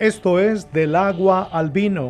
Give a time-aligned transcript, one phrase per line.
[0.00, 2.08] Esto es Del agua al vino,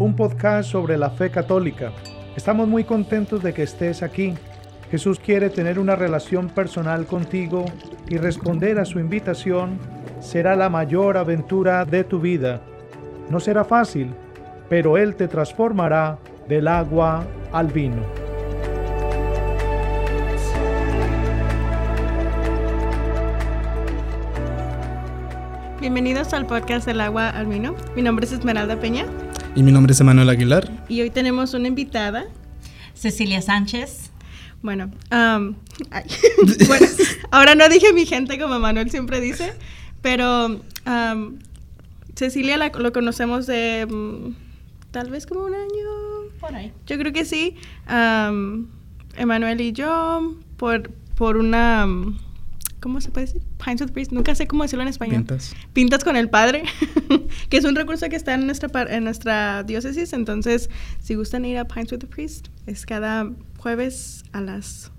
[0.00, 1.92] un podcast sobre la fe católica.
[2.34, 4.34] Estamos muy contentos de que estés aquí.
[4.90, 7.66] Jesús quiere tener una relación personal contigo
[8.08, 9.78] y responder a su invitación
[10.18, 12.62] será la mayor aventura de tu vida.
[13.28, 14.12] No será fácil,
[14.68, 16.18] pero Él te transformará
[16.48, 18.02] del agua al vino.
[25.92, 27.74] Bienvenidos al podcast del agua al vino.
[27.96, 29.06] Mi nombre es Esmeralda Peña.
[29.56, 30.70] Y mi nombre es Emanuel Aguilar.
[30.88, 32.26] Y hoy tenemos una invitada.
[32.94, 34.12] Cecilia Sánchez.
[34.62, 36.86] Bueno, bueno,
[37.32, 39.52] ahora no dije mi gente como Manuel siempre dice,
[40.00, 40.60] pero
[42.14, 44.36] Cecilia la, lo conocemos de mm,
[44.92, 46.30] tal vez como un año.
[46.38, 46.72] Por ahí.
[46.86, 47.56] Yo creo que sí.
[49.16, 51.84] Emanuel y yo, por, por una
[52.80, 53.42] ¿cómo se puede decir?
[53.64, 55.18] Pints with Priest, nunca sé cómo decirlo en español.
[55.18, 55.54] Pintas.
[55.72, 56.64] Pintas con el Padre,
[57.48, 60.12] que es un recurso que está en nuestra, en nuestra diócesis.
[60.12, 60.70] Entonces,
[61.00, 64.90] si gustan ir a Pints with the Priest, es cada jueves a las...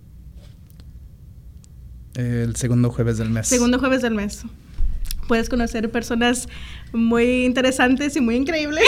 [2.14, 3.48] El segundo jueves del mes.
[3.48, 4.46] Segundo jueves del mes
[5.28, 6.48] puedes conocer personas
[6.94, 8.84] muy interesantes y muy increíbles,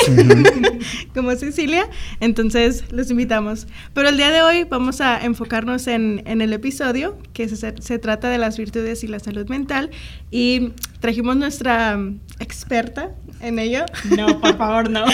[1.14, 1.90] como Cecilia.
[2.20, 3.68] Entonces, los invitamos.
[3.94, 8.00] Pero el día de hoy vamos a enfocarnos en, en el episodio, que se, se,
[8.00, 9.90] trata de las virtudes y la salud mental.
[10.32, 12.00] Y trajimos nuestra
[12.40, 13.86] experta en ello.
[14.18, 15.06] No, por favor, no.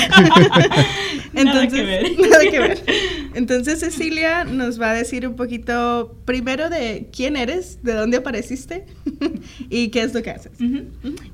[1.33, 2.19] Entonces, nada que ver.
[2.19, 2.85] Nada que ver.
[3.33, 8.85] Entonces, Cecilia nos va a decir un poquito primero de quién eres, de dónde apareciste
[9.69, 10.51] y qué es lo que haces.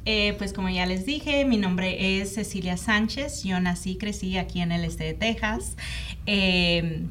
[0.06, 3.44] Eh, pues como ya les dije, mi nombre es Cecilia Sánchez.
[3.44, 5.76] Yo nací y crecí aquí en el este de Texas.
[6.26, 7.04] Eh,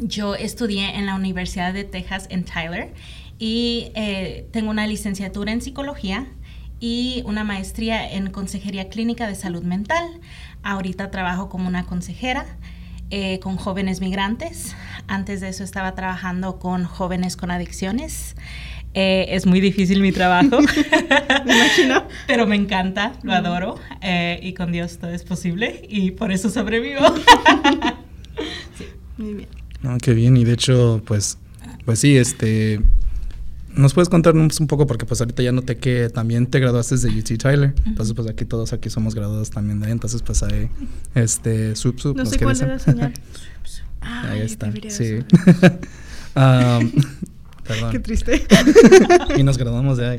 [0.00, 2.92] yo estudié en la Universidad de Texas en Tyler
[3.38, 6.26] y eh, tengo una licenciatura en psicología
[6.80, 10.20] y una maestría en consejería clínica de salud mental.
[10.62, 12.46] Ahorita trabajo como una consejera
[13.42, 14.76] con jóvenes migrantes.
[15.08, 18.36] Antes de eso estaba trabajando con jóvenes con adicciones.
[18.92, 20.60] Eh, es muy difícil mi trabajo.
[21.46, 22.04] me imagino.
[22.26, 23.76] Pero me encanta, lo adoro.
[24.02, 25.82] Eh, y con Dios todo es posible.
[25.88, 27.06] Y por eso sobrevivo.
[28.78, 28.86] sí.
[29.16, 29.48] Muy bien.
[29.82, 30.36] No, qué bien.
[30.36, 31.38] Y de hecho, pues,
[31.84, 32.80] pues sí, este.
[33.74, 34.86] ¿Nos puedes contarnos un poco?
[34.86, 37.74] Porque pues ahorita ya noté que también te graduaste de UT Tyler.
[37.86, 39.92] Entonces, pues aquí todos aquí somos graduados también de ahí.
[39.92, 40.68] Entonces, pues ahí,
[41.14, 42.16] este, sub, sub.
[42.16, 43.12] No sé cuál es la señal.
[44.00, 44.72] ahí está.
[44.88, 45.18] Sí.
[46.36, 46.90] um,
[47.90, 48.46] Qué triste.
[49.36, 50.18] y nos graduamos de ahí.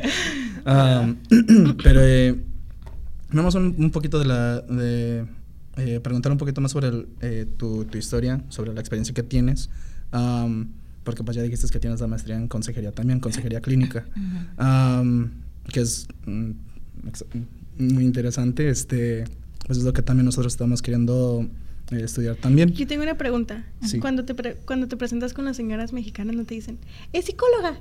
[1.84, 2.36] pero eh,
[3.32, 4.62] vamos un, un, poquito de la...
[4.62, 5.26] De,
[5.78, 6.92] eh, preguntar un poquito más sobre
[7.22, 9.70] eh, tu, tu, historia, sobre la experiencia que tienes.
[11.04, 14.06] Porque pues ya dijiste que tienes la maestría en consejería también, consejería clínica.
[15.72, 16.52] que es mm,
[17.78, 18.70] muy interesante.
[18.70, 19.26] Este,
[19.66, 21.48] pues es lo que también nosotros estamos queriendo
[21.92, 22.74] eh, estudiar también.
[22.74, 23.66] Yo tengo una pregunta.
[24.00, 26.78] Cuando, te cuando te presentas con las señoras mexicanas, ¿no te dicen,
[27.14, 27.78] es psicóloga?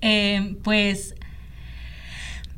[0.00, 1.14] Eh, pues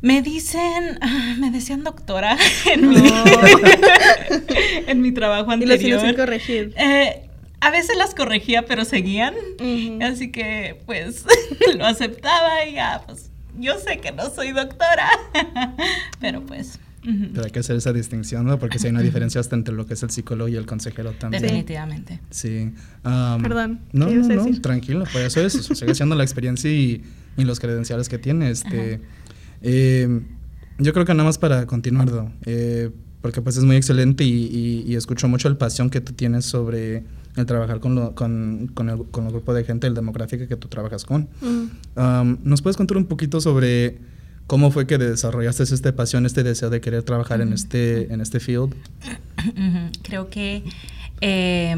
[0.03, 2.37] me dicen, ah, me decían doctora
[2.73, 2.97] en, mi,
[4.87, 5.81] en mi trabajo anterior.
[5.81, 6.75] ¿Y las corregir?
[6.77, 7.30] Eh,
[7.61, 9.35] a veces las corregía, pero seguían.
[10.03, 11.25] Así que, pues,
[11.77, 15.09] lo aceptaba y ya, pues, yo sé que no soy doctora.
[16.21, 18.59] pero pues pero hay que hacer esa distinción, ¿no?
[18.59, 21.13] Porque si hay una diferencia hasta entre lo que es el psicólogo y el consejero
[21.13, 21.43] también.
[21.43, 22.21] Definitivamente.
[22.31, 22.73] Sí.
[23.03, 23.81] Perdón.
[23.93, 27.03] No, no, no, tranquilo, pues eso es, sigue siendo la experiencia y,
[27.39, 28.51] y, los credenciales que tiene.
[28.51, 29.01] Este,
[29.63, 30.21] eh,
[30.79, 32.09] yo creo que nada más para continuar,
[32.45, 32.91] eh,
[33.23, 37.05] porque pues es muy excelente y, y, escucho mucho el pasión que tú tienes sobre
[37.41, 40.57] el trabajar con, lo, con, con, el, con el grupo de gente, el demográfico que
[40.57, 41.29] tú trabajas con.
[42.45, 43.99] ¿Nos puedes contar un poquito sobre
[44.51, 48.41] ¿Cómo fue que desarrollaste esta pasión, este deseo de querer trabajar en, este, en este
[48.41, 48.75] field?
[50.03, 50.65] Creo que,
[51.21, 51.77] eh,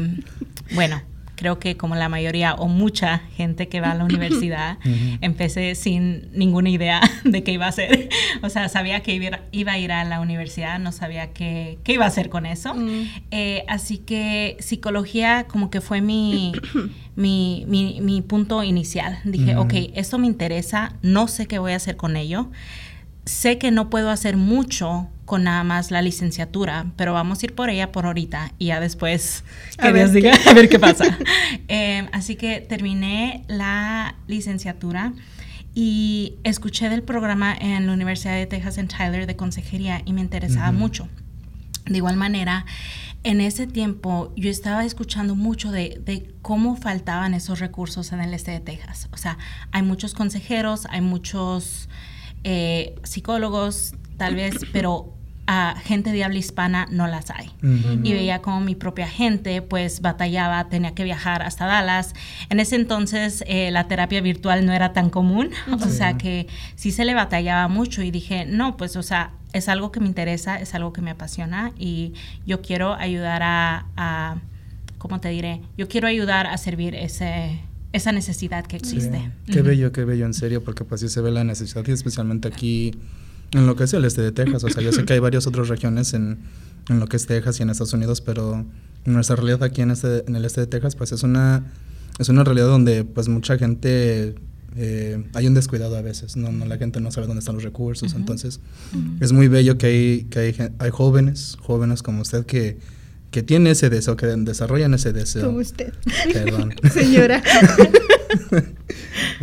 [0.73, 0.99] bueno,
[1.35, 4.77] creo que como la mayoría o mucha gente que va a la universidad,
[5.21, 8.09] empecé sin ninguna idea de qué iba a hacer.
[8.41, 9.13] O sea, sabía que
[9.51, 12.73] iba, a ir a la universidad, no sabía qué, qué iba a hacer con eso.
[12.73, 13.07] Mm.
[13.31, 16.53] Eh, así que psicología como que fue mi,
[17.15, 19.19] mi, mi, punto inicial.
[19.23, 22.49] Dije, ok, esto me interesa, no sé qué voy a hacer con ello.
[23.25, 27.55] Sé que no puedo hacer mucho con nada más la licenciatura, pero vamos a ir
[27.55, 29.43] por ella por ahorita y ya después
[29.79, 31.17] que a Dios diga a ver qué pasa.
[31.67, 35.13] Em, así que terminé la licenciatura
[35.73, 40.21] y escuché del programa en la Universidad de Texas en Tyler de consejería y me
[40.21, 41.07] interesaba mucho.
[41.85, 42.65] De igual manera,
[43.23, 48.33] en ese tiempo yo estaba escuchando mucho de, de, cómo faltaban esos recursos en el
[48.33, 49.07] este de Texas.
[49.11, 49.37] O sea,
[49.71, 51.89] hay muchos consejeros, hay muchos
[52.43, 55.13] eh, psicólogos, tal vez, pero
[55.45, 57.51] a gente de habla hispana no las hay.
[57.61, 62.13] Y veía como mi propia gente pues batallaba, tenía que viajar hasta Dallas.
[62.49, 66.91] En ese entonces eh, la terapia virtual no era tan común, o sea que sí
[66.91, 70.59] se le batallaba mucho y dije, no, pues o sea, es algo que me interesa,
[70.59, 72.13] es algo que me apasiona y
[72.45, 74.37] yo quiero ayudar a, a
[74.97, 75.61] ¿cómo te diré?
[75.77, 77.59] Yo quiero ayudar a servir ese
[77.91, 79.31] esa necesidad que existe.
[79.45, 82.47] Qué bello, qué bello, en serio, porque pues sí se ve la necesidad y especialmente
[82.47, 82.95] aquí
[83.53, 84.63] en lo que es el este de Texas.
[84.63, 86.39] O sea, yo sé que hay varias otras regiones en,
[86.89, 88.65] en lo que es Texas y en Estados Unidos, pero
[89.05, 91.71] nuestra realidad aquí en, este, en el este de Texas, pues es una,
[92.19, 94.35] es una realidad donde pues mucha gente
[94.75, 97.63] eh, hay un descuidado a veces, no, no, la gente no sabe dónde están los
[97.63, 98.59] recursos, entonces
[99.19, 102.77] es muy bello que hay, que hay, hay jóvenes, jóvenes como usted que,
[103.29, 105.47] que tiene ese deseo, que desarrollan ese deseo.
[105.47, 105.93] Como usted.
[106.31, 106.73] Perdón.
[106.91, 107.43] Señora.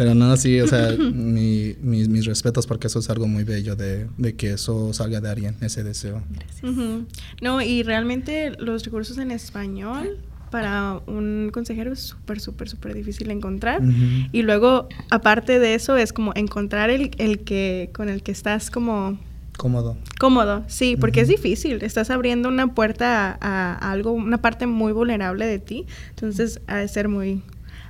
[0.00, 3.76] Pero no, sí, o sea, mi, mis, mis, respetos porque eso es algo muy bello
[3.76, 6.22] de, de, que eso salga de alguien, ese deseo.
[6.62, 7.06] Uh -huh.
[7.42, 10.16] No, y realmente los recursos en español
[10.50, 13.82] para un consejero es súper, súper, súper difícil encontrar.
[13.82, 14.28] Uh -huh.
[14.32, 18.70] Y luego, aparte de eso, es como encontrar el, el que con el que estás
[18.70, 19.18] como
[19.58, 19.98] Cómodo.
[20.18, 21.24] Cómodo, sí, porque uh -huh.
[21.24, 21.82] es difícil.
[21.82, 25.84] Estás abriendo una puerta a, a, algo, una parte muy vulnerable de ti.
[26.08, 27.42] Entonces, ha de ser muy,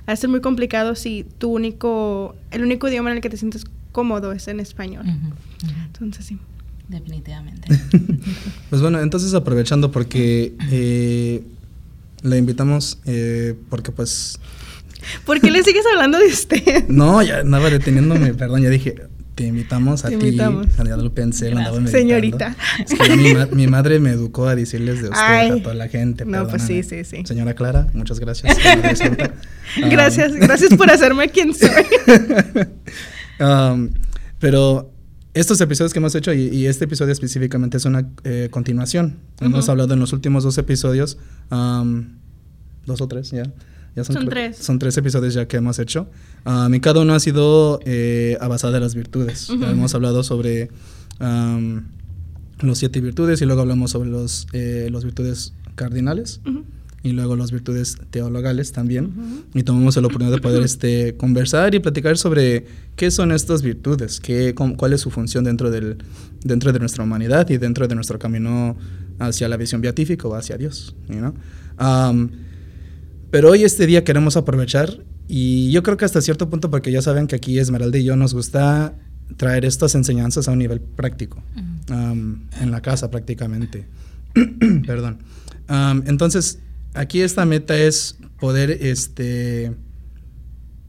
[0.05, 3.37] ha de ser muy complicado si tu único, el único idioma en el que te
[3.37, 5.05] sientes cómodo es en español.
[5.05, 5.85] Uh -huh.
[5.87, 6.37] Entonces, sí.
[6.87, 7.67] Definitivamente.
[8.69, 11.41] pues bueno, entonces aprovechando porque eh,
[12.21, 14.37] le invitamos, eh, porque pues...
[15.25, 16.87] ¿Por qué le sigues hablando de usted?
[16.89, 18.95] No, ya andaba deteniéndome, perdón, ya dije,
[19.41, 20.27] te invitamos a te ti.
[20.27, 20.67] Invitamos.
[20.77, 22.55] Andaba Señorita.
[22.85, 25.75] Es que mi, ma mi, madre me educó a decirles de usted Ay, a toda
[25.75, 26.25] la gente.
[26.25, 27.23] No, pues sí, sí, sí.
[27.25, 28.55] Señora Clara, muchas gracias.
[29.89, 31.69] gracias, gracias por hacerme quien soy.
[33.39, 33.89] um,
[34.39, 34.91] pero
[35.33, 39.17] estos episodios que hemos hecho, y, y este episodio específicamente es una eh, continuación.
[39.39, 39.45] Uh -huh.
[39.47, 41.17] Hemos hablado en los últimos dos episodios,
[41.49, 42.05] um,
[42.85, 43.43] dos o tres ya.
[43.95, 44.57] Ya son, son tres.
[44.57, 46.07] Son tres episodios ya que hemos hecho.
[46.45, 49.49] Um, y cada uno ha sido eh, a basada las virtudes.
[49.49, 49.71] Uh -huh.
[49.71, 50.69] Hemos hablado sobre
[51.19, 51.81] um,
[52.61, 56.39] los siete virtudes y luego hablamos sobre los, eh, los virtudes cardinales.
[56.45, 56.63] Uh -huh.
[57.03, 59.05] Y luego las virtudes teologales también.
[59.05, 59.59] Uh -huh.
[59.59, 62.65] Y tomamos la oportunidad de poder este, conversar y platicar sobre
[62.95, 65.97] qué son estas virtudes, qué, cuál es su función dentro, del,
[66.43, 68.77] dentro de nuestra humanidad y dentro de nuestro camino
[69.19, 70.95] hacia la visión beatífica o hacia Dios.
[71.09, 71.33] You know?
[71.79, 72.29] um,
[73.31, 77.01] pero hoy este día queremos aprovechar y yo creo que hasta cierto punto, porque ya
[77.01, 78.93] saben que aquí Esmeralda y yo nos gusta
[79.37, 82.11] traer estas enseñanzas a un nivel práctico, uh -huh.
[82.11, 83.87] um, en la casa prácticamente.
[84.85, 85.19] Perdón.
[85.69, 86.59] Um, entonces,
[86.93, 89.73] aquí esta meta es poder este,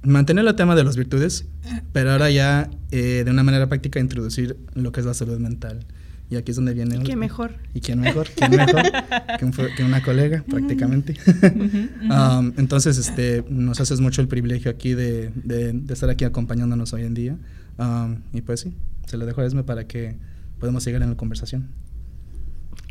[0.02, 1.46] mantener el tema de las virtudes,
[1.92, 5.86] pero ahora ya eh, de una manera práctica introducir lo que es la salud mental.
[6.32, 6.96] Y aquí es donde viene.
[6.96, 7.56] ¿Y qué mejor?
[7.75, 8.26] ¿Y quién mejor?
[8.34, 8.82] ¿Quién mejor?
[9.38, 11.12] que, un, que, una colega, prácticamente.
[11.12, 12.38] Uh -huh, uh -huh.
[12.38, 16.94] Um, entonces, este, nos haces mucho el privilegio aquí de, de, de estar aquí acompañándonos
[16.94, 17.37] hoy en día.
[17.76, 18.73] Um, y pues sí,
[19.06, 20.17] se lo dejo a Esme para que
[20.58, 21.69] podamos seguir en la conversación.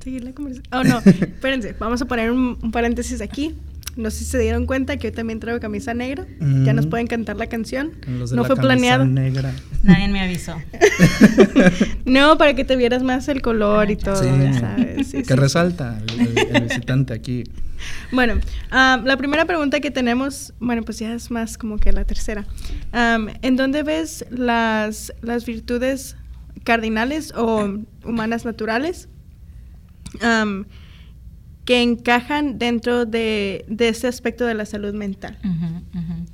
[0.04, 0.72] Seguir la conversación.
[0.72, 3.56] Oh, no, espérense, vamos a poner un, un paréntesis aquí.
[3.96, 6.26] No sé si se dieron cuenta que hoy también traigo camisa negra.
[6.40, 6.64] Mm.
[6.64, 7.92] Ya nos pueden cantar la canción.
[8.08, 9.06] Los no fue planeado.
[9.06, 9.54] Negra.
[9.84, 10.56] Nadie me avisó.
[12.06, 14.60] no, para que te vieras más el color ah, y todo, sí.
[14.60, 15.08] ¿sabes?
[15.08, 15.34] Sí, que sí.
[15.34, 17.44] resalta el, el, el, visitante aquí.
[18.12, 22.06] Bueno, um, la primera pregunta que tenemos, bueno, pues ya es más como que la
[22.06, 22.46] tercera.
[22.94, 26.15] Um, ¿En dónde ves las, las virtudes
[26.63, 29.10] cardinales o humanas naturales?
[30.22, 30.65] Um,
[31.65, 35.38] que encajan dentro de, de, ese aspecto de la salud mental?
[35.44, 36.25] Uh -huh, uh -huh.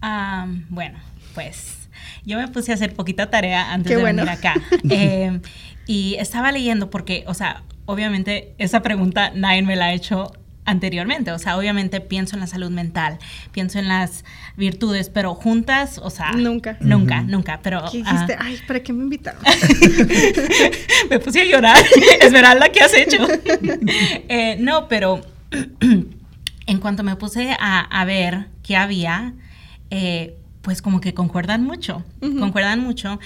[0.00, 0.98] Um, bueno,
[1.34, 1.88] pues
[2.24, 4.24] yo me puse a hacer poquita tarea antes Qué de bueno.
[4.24, 4.54] venir acá.
[4.90, 5.40] eh,
[5.86, 10.32] y estaba leyendo porque, o sea, obviamente esa pregunta nadie me la ha hecho
[10.68, 11.32] anteriormente.
[11.32, 13.18] O sea, obviamente pienso en la salud mental,
[13.52, 14.24] pienso en las
[14.56, 16.32] virtudes, pero juntas, o sea.
[16.32, 16.76] Nunca.
[16.80, 17.26] Nunca, uh -huh.
[17.26, 17.60] nunca.
[17.62, 17.82] Pero.
[17.90, 18.34] ¿Qué dijiste?
[18.34, 19.42] Uh, Ay, ¿para qué me invitaron?
[21.10, 21.82] me puse a llorar.
[22.20, 23.26] Esmeralda, ¿qué has hecho?
[24.28, 25.20] eh, no, pero
[26.66, 29.32] en cuanto me puse a, a ver qué había,
[29.90, 32.38] eh, pues como que concuerdan mucho, uh -huh.
[32.40, 33.18] concuerdan mucho.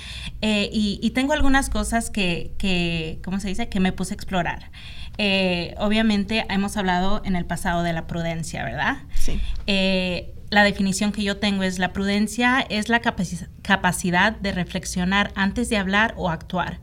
[0.43, 3.69] Eh, y, y, tengo algunas cosas que, que, ¿cómo se dice?
[3.69, 4.71] Que me puse a explorar.
[5.19, 8.99] Eh, obviamente hemos hablado en el pasado de la prudencia, ¿verdad?
[9.15, 9.41] Sí.
[9.67, 15.33] Eh, la definición que yo tengo es la prudencia es la capaci capacidad de reflexionar
[15.35, 16.81] antes de hablar o actuar,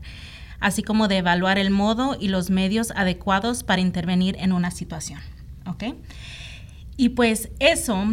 [0.58, 5.20] así como de evaluar el modo y los medios adecuados para intervenir en una situación,
[5.66, 5.94] ¿ok?
[6.96, 8.04] Y pues eso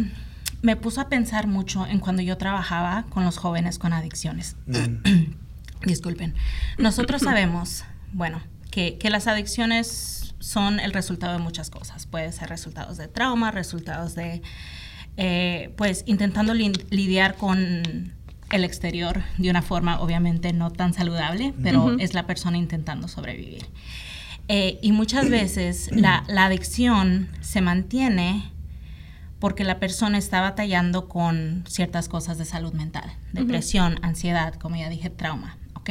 [0.62, 4.56] me puso a pensar mucho en cuando yo trabajaba con los jóvenes con adicciones.
[4.66, 5.34] Mm.
[5.84, 6.34] Disculpen.
[6.78, 8.40] Nosotros sabemos, bueno,
[8.78, 12.06] que, que las adicciones son el resultado de muchas cosas.
[12.06, 14.40] Puede ser resultados de trauma, resultados de,
[15.16, 18.14] eh, pues, intentando lidiar con
[18.52, 23.66] el exterior de una forma obviamente no tan saludable, pero es la persona intentando sobrevivir.
[24.46, 28.44] Eh, y muchas veces la, la, adicción se mantiene
[29.40, 34.88] porque la persona está batallando con ciertas cosas de salud mental, depresión, ansiedad, como ya
[34.88, 35.90] dije, trauma, ¿ok?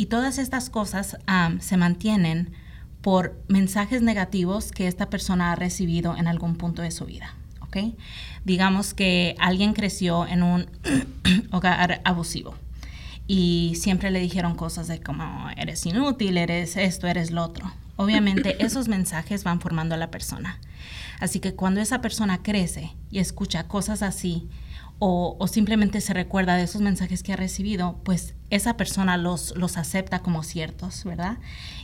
[0.00, 1.18] Y todas estas cosas
[1.58, 2.54] se mantienen
[3.02, 7.92] por mensajes negativos que esta persona ha recibido en algún punto de su vida, ¿ok?
[8.46, 10.70] Digamos que alguien creció en un
[11.52, 12.54] hogar abusivo
[13.26, 17.70] y siempre le dijeron cosas de como eres inútil, eres esto, eres lo otro.
[17.96, 20.60] Obviamente esos mensajes van formando a la persona.
[21.18, 24.48] Así que cuando esa persona crece y escucha cosas así,
[25.02, 29.78] o, simplemente se recuerda de esos mensajes que ha recibido, pues esa persona los, los
[29.78, 31.38] acepta como ciertos, ¿verdad?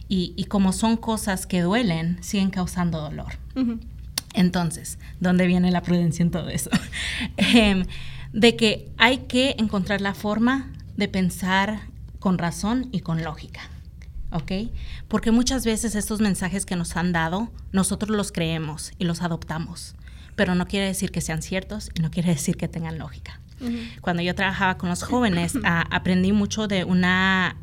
[0.06, 3.38] Y, como son cosas que duelen, siguen causando dolor.
[4.34, 6.70] Entonces, ¿dónde viene la prudencia en todo eso?
[7.38, 7.86] Em,
[8.34, 11.80] de que hay que encontrar la forma de pensar
[12.20, 13.62] con razón y con lógica.
[14.30, 14.70] ¿ok?
[15.08, 19.95] Porque muchas veces estos mensajes que nos han dado, nosotros los creemos y los adoptamos,
[20.36, 23.40] pero no quiere decir que sean ciertos y no quiere decir que tengan lógica.
[24.02, 27.56] Cuando yo trabajaba con los jóvenes, aprendí mucho de una,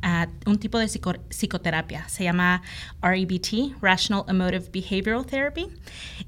[0.45, 2.09] un tipo de psicoterapia.
[2.09, 2.63] Se llama
[3.01, 5.67] REBT, Rational Emotive Behavioral Therapy,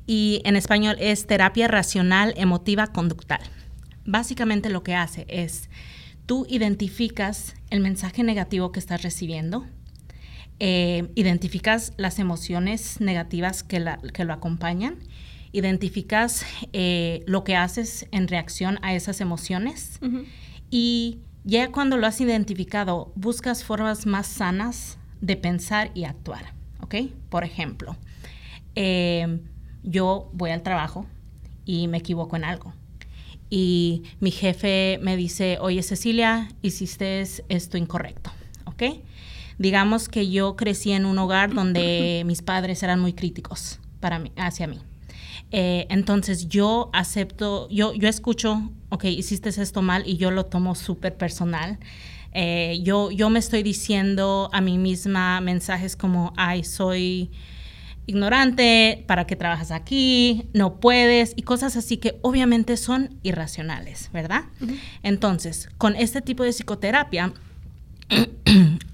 [0.06, 3.42] y en español es terapia racional emotiva conductal.
[4.06, 5.70] Básicamente lo que hace es,
[6.28, 9.66] tú identificas el mensaje negativo que estás recibiendo,
[10.60, 15.00] eh, identificas las emociones negativas que, lo acompañan,
[15.58, 20.00] identificas eh, lo que haces en reacción a esas emociones
[20.70, 26.96] y ya cuando lo has identificado, buscas formas más sanas de pensar y actuar, ¿ok?
[27.30, 27.96] Por ejemplo,
[28.76, 29.40] eh,
[29.84, 31.06] yo voy al trabajo
[31.66, 32.74] y me equivoco en algo.
[33.50, 38.32] Y mi jefe me dice, oye Cecilia, hiciste esto incorrecto,
[38.66, 38.84] ¿ok?
[39.58, 44.32] Digamos que yo crecí en un hogar donde mis padres eran muy críticos para mí,
[44.36, 44.80] hacia mí.
[45.52, 50.76] Eh, entonces yo acepto, yo, yo escucho, ok, hiciste esto mal y yo lo tomo
[50.76, 51.80] súper personal.
[52.34, 57.32] Eh, yo, yo me estoy diciendo a mí misma mensajes como, ay, soy
[58.08, 60.44] ignorante, ¿para qué trabajas aquí?
[60.54, 64.44] No puedes, y cosas así que obviamente son irracionales, ¿verdad?
[65.02, 67.34] Entonces, con este tipo de psicoterapia,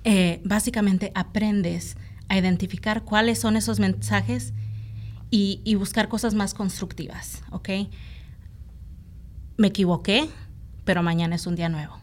[0.03, 1.95] Eh, básicamente aprendes
[2.27, 4.51] a identificar cuáles son esos mensajes
[5.31, 7.69] y, buscar cosas más constructivas, ¿ok?
[9.57, 10.29] Me equivoqué,
[10.83, 11.97] pero mañana es un día nuevo.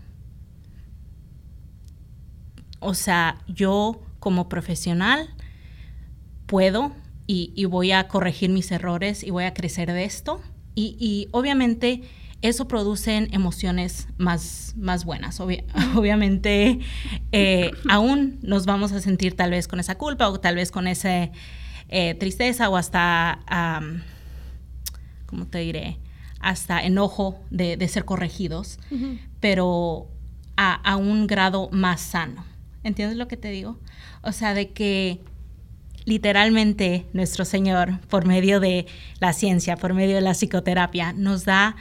[2.80, 5.28] O sea, yo como profesional
[6.47, 6.92] puedo
[7.26, 10.40] y, voy a corregir mis errores y voy a crecer de esto.
[10.75, 12.02] Y, obviamente
[12.40, 15.40] eso produce emociones más, más buenas.
[15.97, 16.78] obviamente,
[17.32, 20.87] eh, aún nos vamos a sentir tal vez con esa culpa o tal vez con
[20.87, 21.30] esa
[21.88, 23.40] eh, tristeza o hasta,
[25.26, 25.99] ¿cómo te diré?
[26.40, 28.78] Hasta enojo de, ser corregidos,
[29.40, 30.09] pero
[30.57, 32.45] a, a un grado más sano.
[32.85, 33.78] ¿Entiendes lo que te digo?
[34.23, 35.21] O sea, de que
[36.04, 38.87] literalmente nuestro Señor, por medio de
[39.21, 41.76] la ciencia, por medio de la psicoterapia, nos da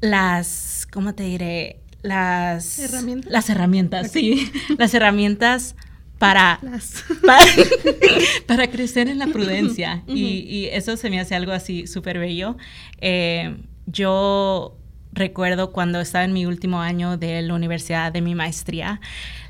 [0.00, 1.80] las, ¿cómo te diré?
[2.02, 3.32] Las herramientas.
[3.32, 4.52] Las herramientas, sí.
[4.78, 5.74] Las herramientas
[6.24, 6.60] para,
[8.46, 10.02] para, crecer en la prudencia.
[10.06, 12.56] y, eso se me hace algo así súper bello.
[13.00, 14.76] Eh, yo
[15.12, 19.00] recuerdo cuando estaba en mi último año de la universidad de mi maestría,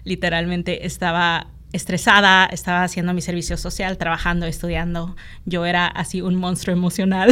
[0.02, 5.16] literalmente estaba estresada, estaba haciendo mi servicio social, trabajando, estudiando.
[5.44, 7.30] Yo era así un monstruo emocional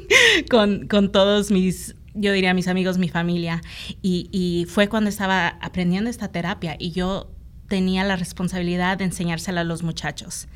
[0.50, 3.60] con, con todos mis yo diría mis amigos, mi familia.
[4.02, 7.30] Y, fue cuando estaba aprendiendo esta terapia y yo
[7.68, 10.48] tenía la responsabilidad de enseñársela a los muchachos.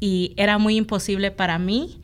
[0.00, 2.00] Y era muy imposible para mí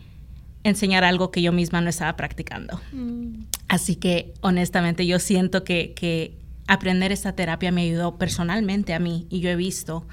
[0.64, 2.80] enseñar algo que yo misma no estaba practicando.
[2.92, 3.44] Mm.
[3.68, 6.36] Así que honestamente yo siento que,
[6.66, 10.06] aprender esta terapia me ayudó personalmente a mí y yo he visto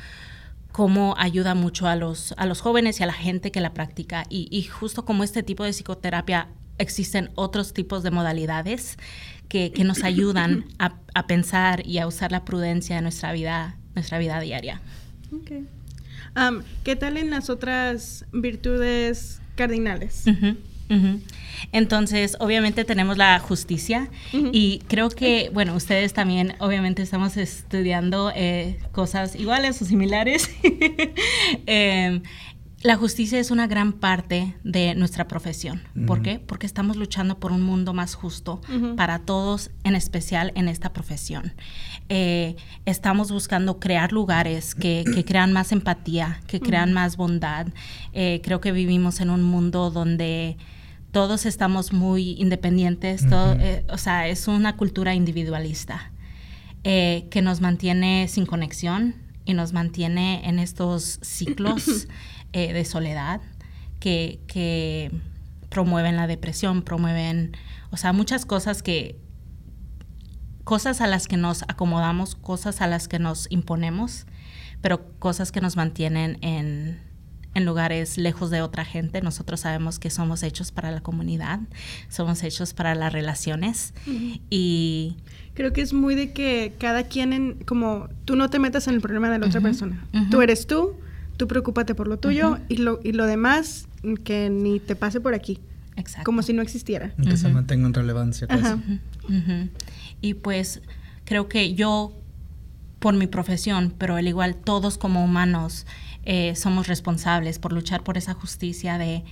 [0.72, 4.24] cómo ayuda mucho a los, a los jóvenes y a la gente que la practica.
[4.30, 8.98] Y, y justo como este tipo de psicoterapia existen otros tipos de modalidades
[9.48, 14.40] que, nos ayudan a, pensar y a usar la prudencia en nuestra vida, nuestra vida
[14.40, 14.82] diaria.
[16.84, 20.25] ¿Qué tal en las otras virtudes cardinales?
[21.72, 28.80] Entonces, obviamente tenemos la justicia y creo que, bueno, ustedes también, obviamente estamos estudiando eh,
[28.92, 30.50] cosas iguales o similares.
[31.66, 32.22] Em,
[32.86, 35.82] la justicia es una gran parte de nuestra profesión.
[36.06, 36.38] ¿Por qué?
[36.38, 38.62] Porque estamos luchando por un mundo más justo
[38.96, 41.54] para todos, en especial en esta profesión.
[42.10, 47.68] Eh, estamos buscando crear lugares que, crean más empatía, que crean más bondad.
[48.13, 50.58] Eh, creo que vivimos en un mundo donde
[51.12, 56.12] todos estamos muy independientes, eh, o sea, es una cultura individualista
[56.84, 62.08] eh, que nos mantiene sin conexión y nos mantiene en estos ciclos
[62.55, 63.41] eh, de soledad
[64.00, 65.12] que, que,
[65.69, 67.51] promueven la depresión, promueven,
[67.91, 69.19] o sea, muchas cosas que,
[70.63, 74.25] cosas a las que nos acomodamos, cosas a las que nos imponemos,
[74.79, 77.01] pero cosas que nos mantienen en
[77.55, 79.21] en lugares lejos de otra gente.
[79.21, 81.62] Nosotros sabemos que somos hechos para la comunidad,
[82.09, 83.93] somos hechos para las relaciones
[84.50, 85.17] y...
[85.55, 88.95] Creo que es muy de que cada quien, en, como tú no te metas en
[88.95, 90.05] el problema de la otra persona.
[90.29, 90.97] Tú eres tú,
[91.38, 93.88] tú preocúpate por lo tuyo y, lo, y lo demás
[94.24, 95.60] que ni te pase por aquí.
[95.96, 96.25] Exacto.
[96.25, 97.12] Como si no existiera.
[97.22, 98.48] Que se mantenga en relevancia.
[100.22, 100.82] Y pues
[101.24, 102.13] creo que yo,
[103.00, 105.86] por mi profesión, pero al igual todos como humanos,
[106.24, 109.24] eh, somos responsables por luchar por esa justicia de,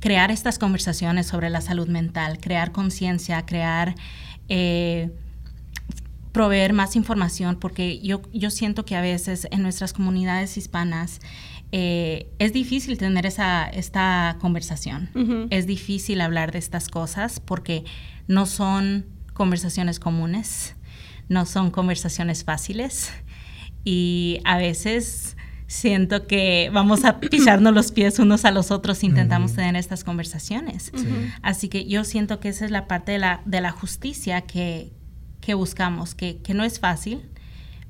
[0.00, 3.94] crear estas conversaciones sobre la salud mental, crear conciencia, crear...
[4.48, 5.10] Eh,
[6.34, 11.20] proveer más información, porque yo, yo siento que a veces en nuestras comunidades hispanas
[11.70, 15.48] eh, es difícil tener esa, esta conversación.
[15.50, 17.84] Es difícil hablar de estas cosas porque
[18.26, 20.74] no son conversaciones comunes,
[21.28, 23.12] no son conversaciones fáciles
[23.84, 25.36] y a veces
[25.68, 30.02] siento que vamos a pisarnos los pies unos a los otros si intentamos tener estas
[30.02, 30.90] conversaciones.
[31.42, 34.90] Así que yo siento que esa es la parte de la, de la justicia que,
[35.44, 37.20] que buscamos, que, que, no es fácil,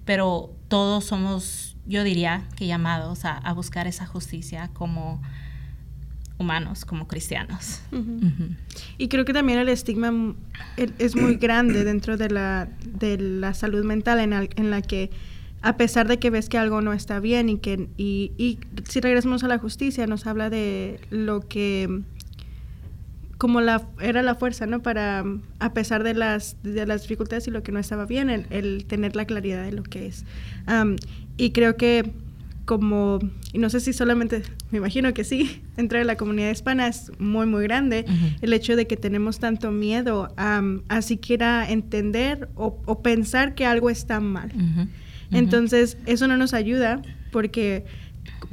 [0.04, 5.22] pero todos somos, yo diría que llamados a, a buscar esa justicia como
[6.38, 7.80] humanos, como cristianos.
[8.98, 10.34] Y creo que también el estigma
[10.98, 15.10] es muy grande dentro de la, de la salud mental en, en la que
[15.62, 19.00] a pesar de que ves que algo no está bien y que y, y si
[19.00, 22.02] regresamos a la justicia nos habla de lo que
[23.38, 25.24] como la era la fuerza no para
[25.58, 29.16] a pesar de las de las dificultades y lo que no estaba bien el, tener
[29.16, 30.24] la claridad de lo que es.
[31.36, 32.12] Y creo que
[32.64, 33.18] como
[33.52, 37.12] y no sé si solamente me imagino que sí dentro de la comunidad hispana es
[37.18, 38.04] muy muy grande
[38.40, 44.20] el hecho de que tenemos tanto miedo a siquiera entender o, pensar que algo está
[44.20, 44.52] mal.
[45.30, 47.02] Entonces, eso no nos ayuda
[47.34, 47.84] porque,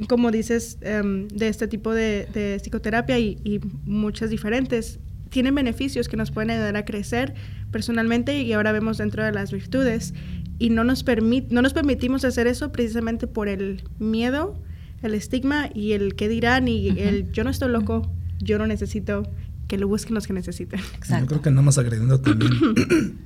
[0.08, 4.98] como dices, em, de este tipo de, psicoterapia y, muchas diferentes,
[5.30, 7.34] tienen beneficios que nos pueden ayudar a crecer
[7.70, 10.12] personalmente y ahora vemos dentro de las virtudes
[10.58, 11.04] y no nos,
[11.50, 14.60] no nos permitimos hacer eso precisamente por el miedo,
[15.02, 19.22] el estigma y el qué dirán y el yo no estoy loco, yo no necesito
[19.68, 20.80] que lo busquen los que necesiten.
[21.08, 22.50] Yo creo que andamos agrediendo también.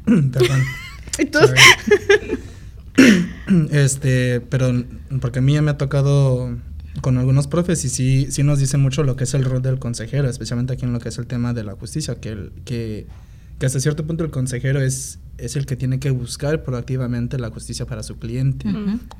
[0.32, 0.60] Perdón.
[3.72, 4.84] este, pero
[5.20, 6.56] porque a mí ya me ha tocado
[7.00, 9.78] con algunos profes y sí, sí nos dice mucho lo que es el rol del
[9.78, 13.06] consejero, especialmente aquí en lo que es el tema de la justicia, que, el, que,
[13.58, 17.50] que hasta cierto punto el consejero es, es el que tiene que buscar proactivamente la
[17.50, 18.68] justicia para su cliente,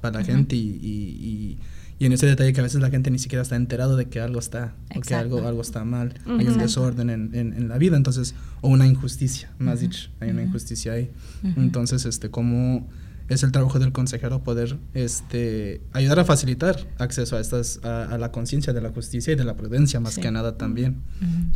[0.01, 1.59] para la gente y, y,
[1.99, 4.21] y, en ese detalle que a veces la gente ni siquiera está enterado de que
[4.21, 7.79] algo está, o que algo, algo está mal, hay un desorden en, en, en, la
[7.79, 11.11] vida, entonces, o una injusticia, más dicho, hay una injusticia ahí.
[11.57, 12.87] Entonces, este, como
[13.29, 18.31] es el trabajo del consejero poder este, ayudar a facilitar acceso a estas a, la
[18.31, 21.03] conciencia de la justicia y de la prudencia más que nada también.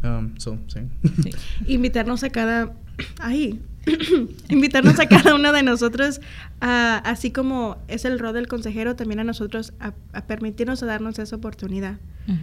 [0.03, 0.35] Um,
[1.67, 2.73] invitarnos a cada
[3.19, 3.61] ahí
[4.49, 6.21] invitarnos a cada uno de nosotros
[6.61, 11.37] así como es el rol del consejero también a nosotros a, permitirnos a darnos esa
[11.37, 11.99] oportunidad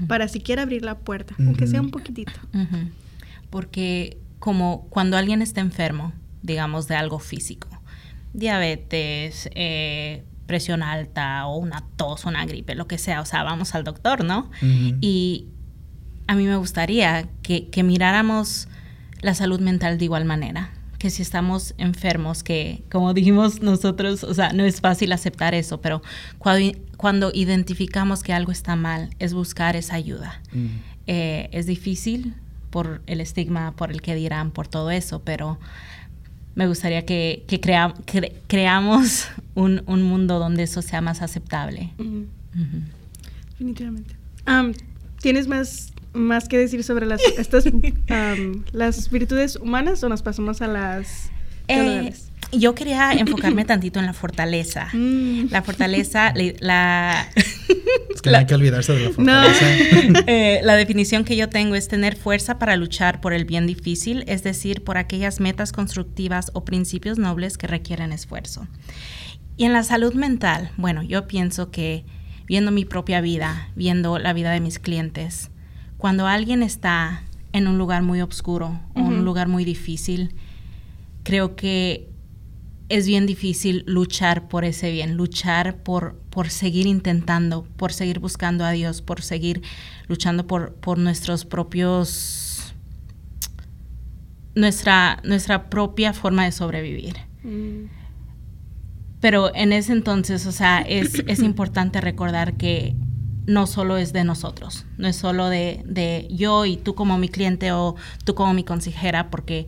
[0.07, 2.33] para siquiera abrir la puerta aunque sea un poquitito.
[3.49, 7.67] Porque como cuando alguien está enfermo digamos de algo físico
[8.37, 13.75] diabetes, eh, presión alta o una tos, una gripe, lo que sea, o sea, vamos
[13.75, 14.49] al doctor, ¿no?
[15.01, 15.47] Y
[16.27, 18.69] a mí me gustaría que, miráramos
[19.21, 20.69] la salud mental de igual manera,
[20.99, 25.81] que si estamos enfermos, que como dijimos nosotros, o sea, no es fácil aceptar eso,
[25.81, 26.01] pero
[26.37, 30.41] cuando, cuando identificamos que algo está mal, es buscar esa ayuda.
[31.07, 32.35] Eh, es difícil
[32.69, 35.57] por el estigma, por el que dirán, por todo eso, pero
[36.57, 37.45] me gustaría que,
[38.47, 41.91] creamos un, mundo donde eso sea más aceptable.
[43.51, 44.15] Definitivamente.
[45.21, 50.63] ¿Tienes más más que decir sobre las, estas, um, las virtudes humanas o nos pasamos
[50.63, 51.29] a las
[51.67, 52.13] Eh?
[52.51, 54.87] Yo quería enfocarme tantito en la fortaleza.
[54.93, 55.47] Mm.
[55.51, 57.27] La fortaleza, le- la,
[58.13, 59.13] Es que no hay que olvidarse de la No.
[59.15, 60.23] fortaleza.
[60.27, 64.23] eh, la definición que yo tengo es tener fuerza para luchar por el bien difícil,
[64.27, 68.67] es decir, por aquellas metas constructivas o principios nobles que requieren esfuerzo.
[69.57, 72.05] Y en la salud mental, bueno, yo pienso que
[72.47, 75.49] viendo mi propia vida, viendo la vida de mis clientes,
[75.97, 79.13] cuando alguien está en un lugar muy oscuro o en Ujú.
[79.15, 80.33] un lugar muy difícil,
[81.23, 82.07] creo que
[82.89, 88.63] es bien difícil luchar por ese bien, luchar por, por seguir intentando, por seguir buscando
[88.63, 89.61] a Dios, por seguir
[90.07, 92.73] luchando por, por nuestros propios,
[94.55, 97.15] nuestra, nuestra propia forma de sobrevivir.
[97.43, 97.89] Mm.
[99.19, 102.95] Pero en ese entonces, o sea, es, es importante recordar que
[103.47, 107.27] no solo es de nosotros, no es solo de, de yo y tú como mi
[107.27, 107.95] cliente o
[108.25, 109.67] tú como mi consejera, porque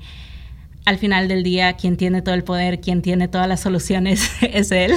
[0.90, 4.72] al final del día quien tiene todo el poder, quien tiene todas las soluciones es
[4.72, 4.94] él.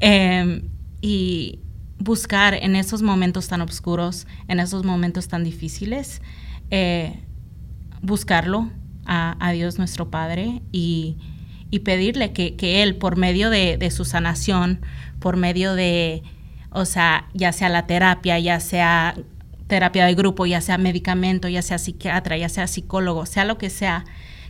[0.00, 0.62] Eh,
[1.00, 1.60] y
[1.98, 6.22] buscar en esos momentos tan oscuros, en esos momentos tan difíciles,
[6.70, 7.20] eh,
[8.02, 8.70] buscarlo
[9.06, 11.16] a, Dios nuestro Padre y,
[11.84, 14.80] pedirle que, que Él, por medio de, de su sanación,
[15.20, 16.22] por medio de,
[16.70, 19.14] o sea, ya sea la terapia, ya sea
[19.68, 23.70] terapia de grupo, ya sea medicamento, ya sea psiquiatra, ya sea psicólogo, sea lo que
[23.70, 24.04] sea,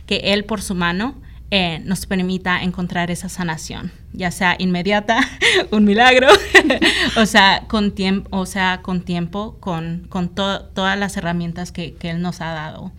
[0.09, 1.13] que Él por su mano
[1.51, 5.19] eh, nos permita encontrar esa sanación, ya sea inmediata,
[5.71, 6.27] un milagro,
[7.17, 11.93] o sea, con tiempo, o sea, con tiempo, con, con to- todas las herramientas que,
[11.93, 12.91] que Él nos ha dado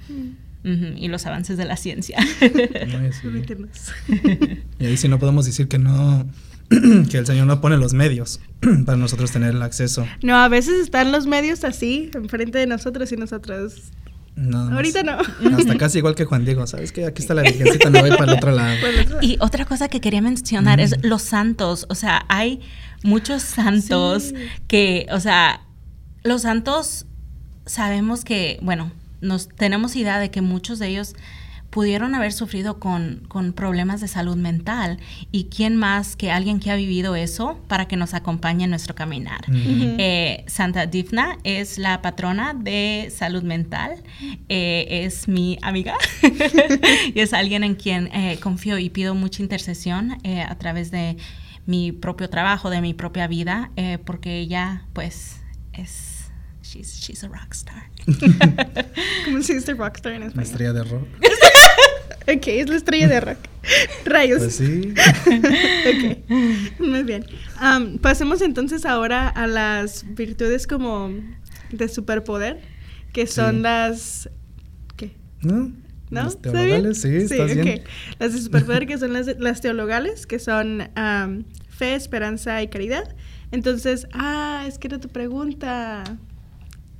[0.63, 2.19] Ujú, y los avances de la ciencia.
[4.79, 6.27] Y ahí sí no podemos decir que no,
[7.11, 8.41] que el Señor no pone los medios
[8.87, 10.07] para nosotros tener el acceso.
[10.23, 13.91] No, a veces están los medios así, enfrente de nosotros y nosotros.
[14.41, 14.73] Más.
[14.73, 15.19] Ahorita no.
[15.57, 17.05] Hasta casi igual que Juan Diego, ¿sabes qué?
[17.05, 18.75] Aquí está la virgencita, me voy para el otro lado.
[19.21, 21.87] Y otra cosa que quería mencionar es los santos.
[21.91, 22.61] O sea, hay
[23.03, 24.35] muchos santos Sí.
[24.67, 25.61] que, o sea,
[26.23, 27.07] los santos
[27.67, 31.15] sabemos que, bueno, nos tenemos idea de que muchos de ellos
[31.71, 34.99] pudieron haber sufrido con, con problemas de salud mental.
[35.33, 38.95] ¿Y quién más que alguien que ha vivido eso para que nos acompañe en nuestro
[38.95, 39.41] caminar?
[39.49, 44.03] Eh, Santa Difna es la patrona de salud mental,
[44.49, 45.95] eh, es mi amiga
[47.15, 51.17] y es alguien en quien eh, confío y pido mucha intercesión eh, a través de
[51.67, 55.37] mi propio trabajo, de mi propia vida, eh, porque ella pues
[55.73, 56.31] es,
[56.63, 57.85] she's, she's a rock star.
[59.25, 60.47] ¿Cómo se dice rockstar en Una español?
[60.51, 61.07] estrella de rock.
[62.37, 63.39] Ok, es la estrella de rock.
[64.05, 64.39] Rayos.
[64.39, 64.95] Pues sí.
[65.27, 67.25] ok, muy bien.
[67.57, 71.11] Am, pasemos entonces ahora a las virtudes como
[71.71, 72.61] de superpoder,
[73.13, 73.63] que son Sí.
[73.63, 74.31] las...
[74.97, 75.17] ¿Qué?
[75.43, 75.73] ¿No?
[76.11, 76.25] ¿No?
[76.25, 76.65] Los ¿Está bien?
[76.67, 77.63] teologales, sí, estás ok.
[77.63, 77.83] bien.
[78.19, 83.15] Las de superpoder que son las, las teologales, que son am, fe, esperanza y caridad.
[83.53, 86.05] Entonces, ah, es que era tu pregunta.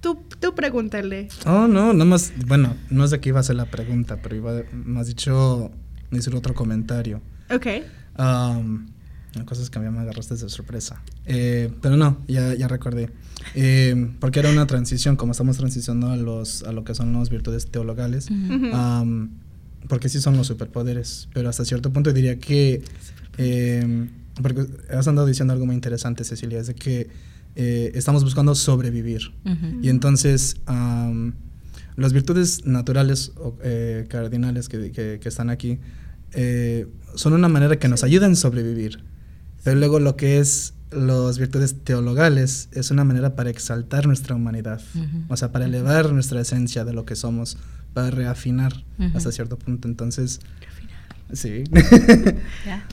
[0.01, 1.29] Tú, tú pregúntale.
[1.45, 4.63] Oh, no, nada más, bueno, no sé qué iba a ser la pregunta, pero iba,
[4.73, 5.71] me has dicho,
[6.11, 7.21] decir otro comentario.
[7.51, 7.67] Ok.
[8.19, 8.87] Um,
[9.35, 11.03] la cosa es que a mí me agarraste de sorpresa.
[11.27, 13.11] Eh, pero no, ya, ya recordé.
[13.55, 17.31] Eh, porque era una transición, como estamos transicionando a, los, a lo que son las
[17.31, 18.29] virtudes teologales.
[18.31, 18.77] Ujú.
[18.77, 19.31] Um,
[19.89, 22.83] porque sí son los superpoderes, pero hasta cierto punto diría que,
[23.39, 24.09] eh,
[24.43, 27.09] porque has andado diciendo algo muy interesante, Cecilia, es de que
[27.57, 29.33] eh, estamos buscando sobrevivir.
[29.45, 29.81] Ujú.
[29.83, 31.35] Y entonces, am,
[31.97, 35.79] las virtudes naturales o eh, cardinales que, que- que están aquí
[36.33, 36.87] eh,
[37.17, 39.03] son una manera que nos ayudan a sobrevivir.
[39.65, 44.81] Pero luego lo que es las virtudes teologales es una manera para exaltar nuestra humanidad,
[44.95, 45.25] Ujú.
[45.29, 47.59] o sea, para elevar nuestra esencia de lo que somos,
[47.93, 49.17] para reafinar Ujú.
[49.17, 49.87] hasta cierto punto.
[49.87, 50.41] Entonces,
[51.33, 51.65] sí.
[52.67, 52.85] Ya.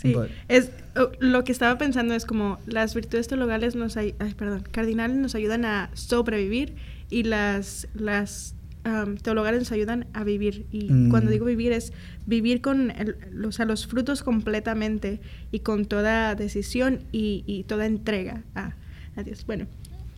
[0.00, 4.14] Sí, But- es oh, lo que estaba pensando es como las virtudes teologales nos ay,
[4.18, 6.74] ay, perdón, cardinales nos ayudan a sobrevivir
[7.10, 11.10] y las las am, teologales nos ayudan a vivir y Mm.
[11.10, 11.92] cuando digo vivir es
[12.26, 15.20] vivir con el- o sea, los frutos completamente
[15.52, 18.74] y con toda decisión y, y toda entrega a,
[19.16, 19.44] a Dios.
[19.46, 19.66] Bueno,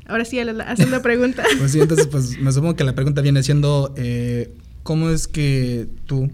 [0.07, 1.43] ahora sí haces la pregunta.
[1.59, 5.89] Pues sí, entonces pues me supongo que la pregunta viene siendo, eh, ¿cómo es que
[6.07, 6.31] tú,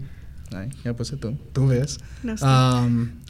[0.53, 2.45] ay, ya puse tú, tú ves, No sé.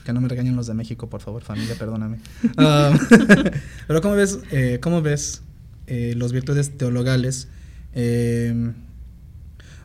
[0.04, 2.20] que no me regañen los de México, por favor, familia, perdóname.
[2.58, 2.98] Am,
[3.88, 5.42] pero ¿cómo ves, eh, cómo ves
[5.88, 7.48] eh, los virtudes teologales
[7.94, 8.74] eh,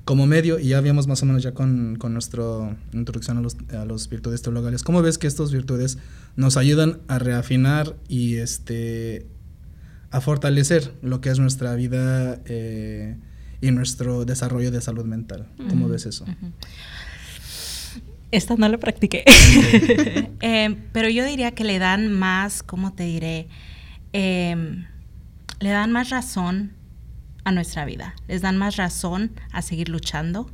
[0.04, 3.56] como medio, y ya habíamos más o menos ya con, con nuestra introducción a los,
[3.76, 5.98] a los virtudes teologales, ¿cómo ves que estas virtudes
[6.36, 9.26] nos ayudan a reafinar y este
[10.10, 13.16] a fortalecer lo que es nuestra vida eh,
[13.60, 15.48] y nuestro desarrollo de salud mental.
[15.68, 16.24] ¿Cómo ves eso?
[18.34, 19.24] Esta no la practiqué.
[20.40, 23.48] Eh, pero yo diría que le dan más, ¿cómo te diré?
[24.12, 24.84] Em,
[25.58, 26.72] le dan más razón
[27.44, 30.50] a nuestra vida, les dan más razón a seguir luchando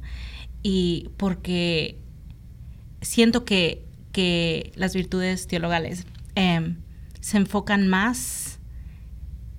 [0.63, 1.99] y porque
[3.01, 3.87] siento que,
[4.77, 6.77] las virtudes teologales em,
[7.21, 8.61] se enfocan más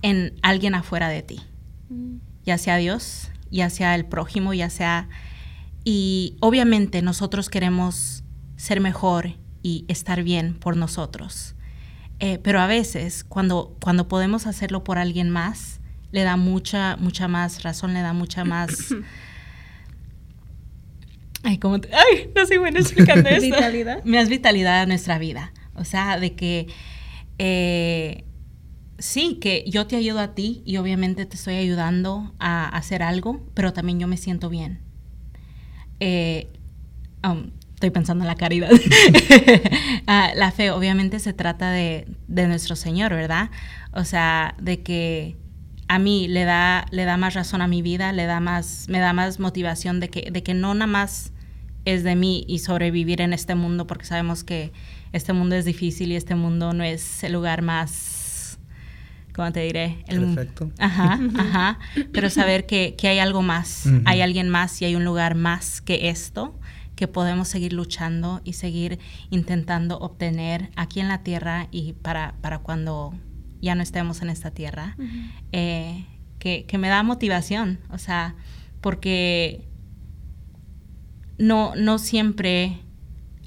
[0.01, 1.41] en alguien afuera de ti,
[1.89, 2.17] mm.
[2.45, 5.09] ya sea Dios, ya sea el prójimo, ya sea...
[5.83, 8.23] Y obviamente nosotros queremos
[8.55, 11.55] ser mejor y estar bien por nosotros.
[12.19, 17.27] Eh, pero a veces cuando, cuando podemos hacerlo por alguien más, le da mucha, mucha
[17.27, 18.93] más razón, le da mucha más...
[21.43, 23.43] Ay, ¿cómo Ay, no soy buena explicando esto.
[23.45, 24.03] ¿Vitalidad?
[24.05, 25.51] Más vitalidad a nuestra vida.
[25.73, 26.67] O sea, de que...
[27.39, 28.25] Eh,
[28.99, 33.43] sí, que yo te ayudo a ti y obviamente te estoy ayudando a hacer algo,
[33.55, 34.90] pero también yo me siento bien.
[36.01, 36.47] Eh,
[37.23, 38.69] um, estoy pensando en la caridad.
[40.07, 43.49] Ah, la fe obviamente se trata de, nuestro Señor, ¿verdad?
[43.93, 45.37] O sea, de que
[45.87, 48.99] a mí le da, le da más razón a mi vida, le da más, me
[48.99, 51.31] da más motivación de que, de que no nada más
[51.85, 54.73] es de mí y sobrevivir en este mundo, porque sabemos que
[55.13, 58.20] este mundo es difícil y este mundo no es el lugar más
[59.33, 60.03] ¿cómo te diré?
[60.07, 60.71] El, Perfecto.
[60.79, 61.79] Ajá, ajá.
[62.11, 66.09] Pero saber que, hay algo más, hay alguien más y hay un lugar más que
[66.09, 66.59] esto
[66.95, 68.99] que podemos seguir luchando y seguir
[69.31, 73.15] intentando obtener aquí en la tierra y para, para cuando
[73.61, 74.95] ya no estemos en esta tierra,
[75.51, 76.05] eh,
[76.39, 78.35] que, me da motivación, o sea,
[78.81, 79.67] porque
[81.37, 82.79] no, no siempre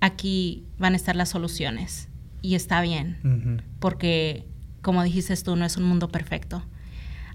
[0.00, 2.08] aquí van a estar las soluciones
[2.42, 4.46] y está bien, porque
[4.84, 6.62] como dijiste tú, no es un mundo perfecto.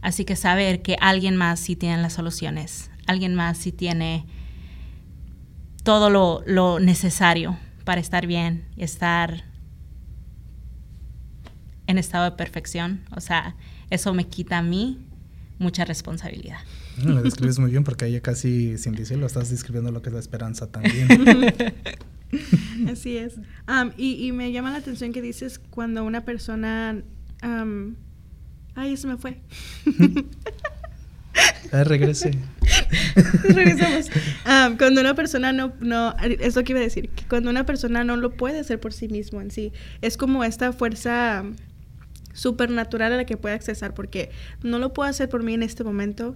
[0.02, 4.26] Así que saber que alguien más sí tiene las soluciones, alguien más sí tiene
[5.84, 9.44] todo lo, necesario para estar bien y estar
[11.88, 13.02] en estado de perfección.
[13.12, 13.56] O sea,
[13.90, 15.00] eso me quita a mí
[15.58, 16.60] mucha responsabilidad.
[17.04, 20.20] lo describes muy bien porque ahí casi sin decirlo estás describiendo lo que es la
[20.20, 21.08] esperanza también.
[22.90, 23.40] Así es.
[23.98, 27.02] y, y, me llama la atención que dices cuando una persona
[27.42, 29.40] ay, eso me fue.
[31.72, 32.32] ah, regresé.
[33.44, 34.10] Regresamos.
[34.78, 38.04] cuando una persona no, no, es lo que iba a decir, que cuando una persona
[38.04, 41.44] no lo puede hacer por sí mismo en sí, es como esta fuerza
[42.34, 44.32] supernatural a la que puede accesar, porque
[44.64, 46.36] no lo puedo hacer por mí en este momento,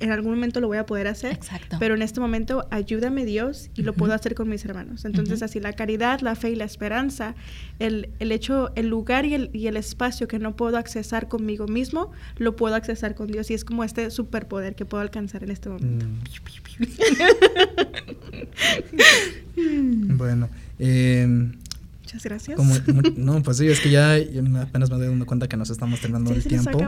[0.00, 1.32] en algún momento lo voy a poder hacer.
[1.32, 1.76] Exacto.
[1.80, 5.04] Pero en este momento ayúdame Dios y lo puedo hacer con mis hermanos.
[5.04, 7.34] Entonces así la caridad, la fe y la esperanza,
[7.78, 11.66] el, el hecho, el lugar y el, y el, espacio que no puedo accesar conmigo
[11.66, 13.50] mismo, lo puedo accesar con Dios.
[13.50, 16.06] Y es como este superpoder que puedo alcanzar en este momento.
[19.56, 20.16] Mm.
[20.16, 20.48] bueno.
[20.78, 21.52] Em,
[22.02, 22.58] Muchas gracias.
[23.16, 24.14] no, pues sí, es que ya,
[24.62, 26.78] apenas me doy dando cuenta que nos estamos terminando el tiempo.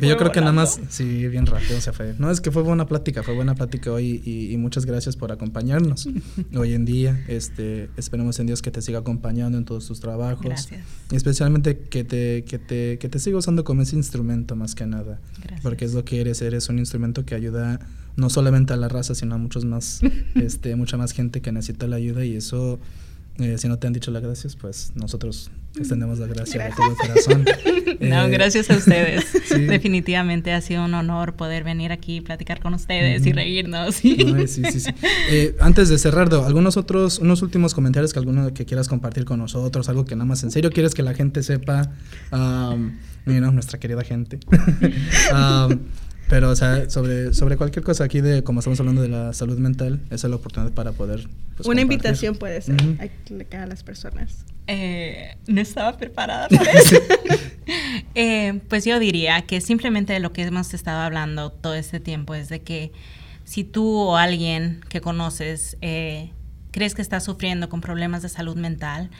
[0.00, 2.14] Yo creo que nada más, sí, bien rápido se fue.
[2.18, 6.08] No, es que fue buena plática, fue buena plática hoy y, muchas gracias por acompañarnos
[6.56, 7.24] hoy en día.
[7.28, 10.44] Este, esperemos en Dios que te siga acompañando en todos tus trabajos.
[10.44, 10.80] Gracias.
[11.12, 15.20] especialmente que te, que te, que te siga usando como ese instrumento más que nada.
[15.38, 15.60] Gracias.
[15.60, 17.80] Porque es lo que eres, eres un instrumento que ayuda
[18.16, 20.00] no solamente a la raza, sino a muchos más,
[20.34, 22.80] este, mucha más gente que necesita la ayuda y eso
[23.38, 26.96] eh, si no te han dicho las gracias, pues nosotros extendemos la gracia de todo
[26.96, 27.44] corazón.
[28.00, 29.26] no, eh, gracias a ustedes.
[29.50, 33.96] Definitivamente ha sido un honor poder venir aquí, platicar con ustedes y reírnos.
[33.96, 34.90] sí, sí, sí.
[35.30, 39.38] Eh, antes de cerrar, algunos otros, unos últimos comentarios que alguno que quieras compartir con
[39.38, 41.92] nosotros, algo que nada más en serio quieres que la gente sepa,
[42.32, 42.92] um,
[43.26, 44.38] nuestra querida gente.
[45.32, 45.78] um,
[46.28, 49.58] pero, o sea, sobre, sobre cualquier cosa aquí de, como estamos hablando de la salud
[49.58, 51.28] mental, esa es la oportunidad para poder...
[51.56, 52.76] Pues, Una invitación puede ser
[53.52, 54.44] a, las personas.
[54.66, 56.96] Eh, no estaba preparada para eso.
[58.14, 62.34] Eh, pues yo diría que simplemente de lo que hemos estado hablando todo este tiempo
[62.34, 62.92] es de que
[63.44, 66.30] si tú o alguien que conoces eh,
[66.70, 69.10] crees que está sufriendo con problemas de salud mental,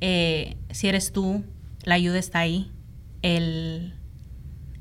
[0.00, 1.44] si eres tú,
[1.82, 2.70] la ayuda está ahí.
[3.22, 3.94] El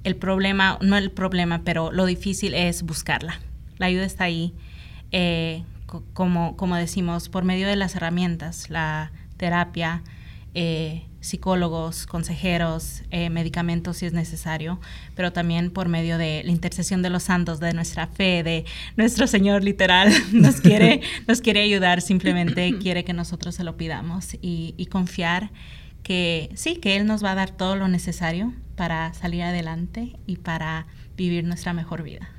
[0.03, 3.39] el problema, no el problema, pero lo difícil es buscarla.
[3.77, 4.53] La ayuda está ahí,
[5.11, 5.63] eh,
[6.13, 10.03] como, como decimos, por medio de las herramientas, la terapia,
[10.55, 14.79] eh, psicólogos, consejeros, eh, medicamentos si es necesario,
[15.15, 18.65] pero también por medio de la intercesión de los santos, de nuestra fe, de
[18.97, 24.33] nuestro Señor literal, nos quiere, nos quiere ayudar, simplemente quiere que nosotros se lo pidamos
[24.41, 25.51] y, y confiar
[26.03, 30.37] que sí, que Él nos va a dar todo lo necesario para salir adelante y
[30.37, 32.29] para vivir nuestra mejor vida.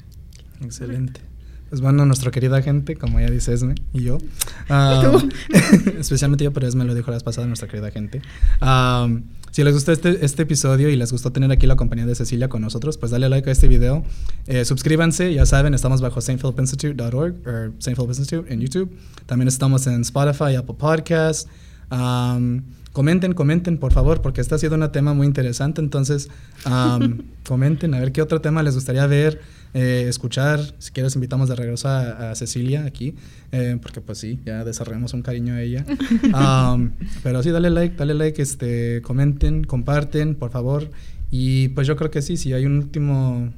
[0.62, 1.20] Excelente.
[1.68, 4.18] Pues bueno, nuestra querida gente, como ya dice Esme y yo,
[4.70, 5.30] um,
[5.98, 8.22] especialmente yo, pero Esme lo dijo la vez pasada, nuestra querida gente.
[8.60, 12.14] Um, si les gustó este, este episodio y les gustó tener aquí la compañía de
[12.16, 14.04] Cecilia con nosotros, pues dale like a este video.
[14.46, 17.94] Eh, suscríbanse, ya saben, estamos bajo stphilipinstitute.org o St.
[17.94, 18.96] Philip Institute en YouTube.
[19.26, 21.48] También estamos en Spotify, Apple Podcasts.
[21.90, 22.62] Um,
[22.94, 25.80] comenten, comenten, por favor, porque este ha sido un tema muy interesante.
[25.80, 26.28] Entonces,
[26.64, 29.40] um, comenten a ver qué otro tema les gustaría ver,
[29.74, 30.60] eh, escuchar.
[30.78, 33.16] Si quieres, invitamos de regreso a, a Cecilia aquí,
[33.50, 35.84] eh, porque pues sí, ya desarrollamos un cariño a ella.
[36.34, 40.90] Um, pero sí, dale like, dale like, este, comenten, comparten, por favor.
[41.30, 43.52] Y pues yo creo que sí, si hay un último,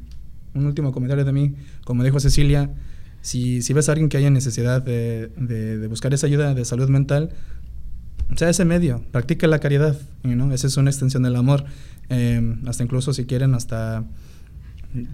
[0.55, 2.71] un último comentario de mí, como dijo Cecilia,
[3.21, 6.65] si, si ves a alguien que haya necesidad de, de, de buscar esa ayuda de
[6.65, 7.31] salud mental,
[8.35, 11.65] sea ese medio, practique la caridad, you esa es una extensión del amor.
[12.09, 14.05] Eh, hasta incluso si quieren, hasta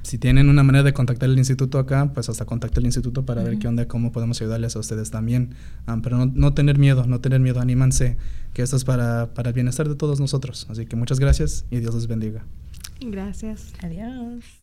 [0.02, 3.40] si tienen una manera de contactar el instituto acá, pues hasta contacte el instituto para
[3.40, 3.48] uh -huh.
[3.48, 5.54] ver qué onda, cómo podemos ayudarles a ustedes también.
[5.88, 8.16] Um, pero no, no, tener miedo, no tener miedo, anímanse,
[8.54, 10.66] que esto es para, para el bienestar de todos nosotros.
[10.70, 12.44] Así que muchas gracias y Dios los bendiga.
[13.00, 13.72] Gracias.
[13.82, 14.60] Adiós.